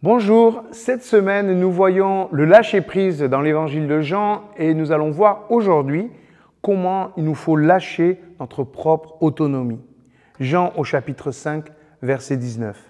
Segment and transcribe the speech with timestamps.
[0.00, 5.50] Bonjour, cette semaine nous voyons le lâcher-prise dans l'évangile de Jean et nous allons voir
[5.50, 6.08] aujourd'hui
[6.62, 9.80] comment il nous faut lâcher notre propre autonomie.
[10.38, 11.64] Jean au chapitre 5,
[12.00, 12.80] verset 19.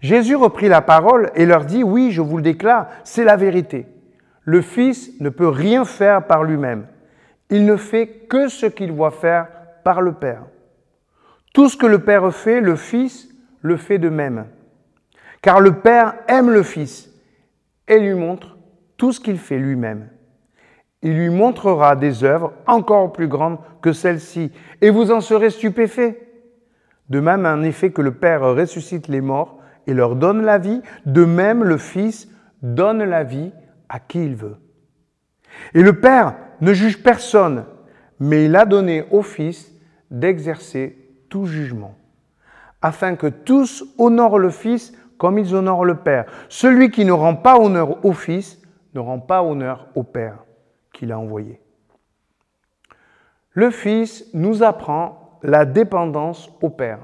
[0.00, 3.84] Jésus reprit la parole et leur dit, oui, je vous le déclare, c'est la vérité.
[4.44, 6.86] Le Fils ne peut rien faire par lui-même.
[7.50, 9.48] Il ne fait que ce qu'il voit faire
[9.84, 10.44] par le Père.
[11.52, 13.28] Tout ce que le Père fait, le Fils
[13.60, 14.46] le fait de même.
[15.42, 17.10] Car le Père aime le Fils
[17.88, 18.56] et lui montre
[18.96, 20.08] tout ce qu'il fait lui-même.
[21.02, 26.16] Il lui montrera des œuvres encore plus grandes que celles-ci, et vous en serez stupéfaits.
[27.08, 30.80] De même, en effet, que le Père ressuscite les morts et leur donne la vie,
[31.04, 32.28] de même le Fils
[32.62, 33.50] donne la vie
[33.88, 34.56] à qui il veut.
[35.74, 37.64] Et le Père ne juge personne,
[38.20, 39.72] mais il a donné au Fils
[40.12, 40.96] d'exercer
[41.28, 41.96] tout jugement,
[42.80, 46.24] afin que tous honorent le Fils comme ils honorent le Père.
[46.48, 48.60] Celui qui ne rend pas honneur au Fils
[48.92, 50.38] ne rend pas honneur au Père
[50.92, 51.60] qu'il a envoyé.
[53.52, 56.98] Le Fils nous apprend la dépendance au Père.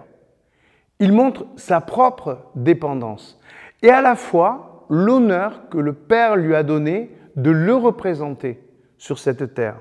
[0.98, 3.40] Il montre sa propre dépendance
[3.82, 8.60] et à la fois l'honneur que le Père lui a donné de le représenter
[8.96, 9.78] sur cette terre.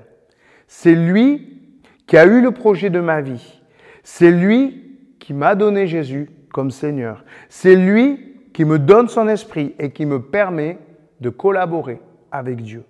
[0.68, 3.60] C'est lui qui a eu le projet de ma vie.
[4.04, 7.24] C'est lui qui m'a donné Jésus comme Seigneur.
[7.48, 8.27] C'est lui
[8.58, 10.80] qui me donne son esprit et qui me permet
[11.20, 12.00] de collaborer
[12.32, 12.82] avec Dieu.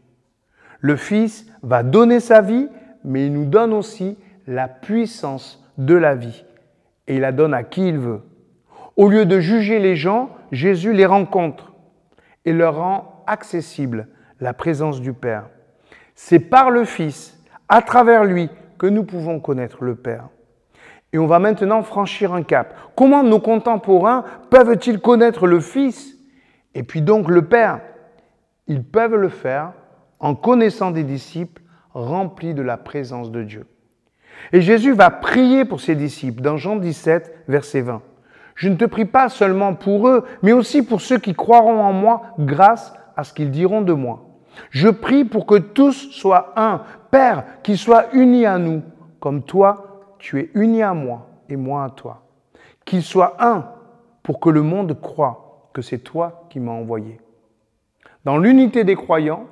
[0.80, 2.70] Le Fils va donner sa vie,
[3.04, 6.46] mais il nous donne aussi la puissance de la vie.
[7.06, 8.22] Et il la donne à qui il veut.
[8.96, 11.74] Au lieu de juger les gens, Jésus les rencontre
[12.46, 14.08] et leur rend accessible
[14.40, 15.50] la présence du Père.
[16.14, 20.30] C'est par le Fils, à travers lui, que nous pouvons connaître le Père.
[21.12, 22.74] Et on va maintenant franchir un cap.
[22.94, 26.16] Comment nos contemporains peuvent-ils connaître le Fils?
[26.74, 27.80] Et puis donc le Père
[28.66, 29.72] Ils peuvent le faire
[30.20, 31.62] en connaissant des disciples
[31.94, 33.66] remplis de la présence de Dieu.
[34.52, 38.02] Et Jésus va prier pour ses disciples dans Jean 17, verset 20.
[38.54, 41.92] Je ne te prie pas seulement pour eux, mais aussi pour ceux qui croiront en
[41.92, 44.24] moi grâce à ce qu'ils diront de moi.
[44.70, 48.82] Je prie pour que tous soient un, Père, qu'ils soient unis à nous,
[49.20, 49.87] comme toi,
[50.18, 52.22] tu es uni à moi et moi à toi.
[52.84, 53.66] Qu'il soit un
[54.22, 57.20] pour que le monde croit que c'est toi qui m'as envoyé.
[58.24, 59.46] Dans l'unité des croyants,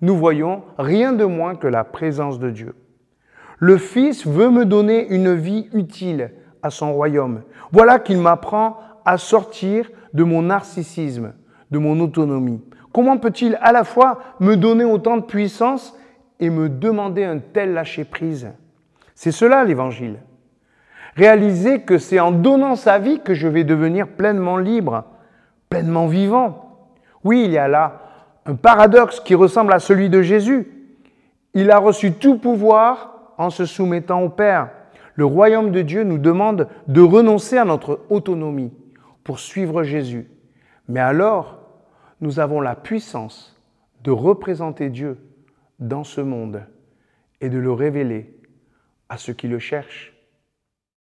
[0.00, 2.74] nous voyons rien de moins que la présence de Dieu.
[3.58, 7.42] Le Fils veut me donner une vie utile à son royaume.
[7.72, 11.32] Voilà qu'il m'apprend à sortir de mon narcissisme,
[11.70, 12.62] de mon autonomie.
[12.92, 15.96] Comment peut-il à la fois me donner autant de puissance
[16.40, 18.48] et me demander un tel lâcher-prise?
[19.16, 20.18] C'est cela l'évangile.
[21.16, 25.04] Réaliser que c'est en donnant sa vie que je vais devenir pleinement libre,
[25.70, 26.90] pleinement vivant.
[27.24, 28.02] Oui, il y a là
[28.44, 30.68] un paradoxe qui ressemble à celui de Jésus.
[31.54, 34.68] Il a reçu tout pouvoir en se soumettant au Père.
[35.14, 38.74] Le royaume de Dieu nous demande de renoncer à notre autonomie
[39.24, 40.30] pour suivre Jésus.
[40.88, 41.58] Mais alors,
[42.20, 43.58] nous avons la puissance
[44.04, 45.18] de représenter Dieu
[45.78, 46.62] dans ce monde
[47.40, 48.35] et de le révéler
[49.08, 50.15] à ceux qui le cherchent.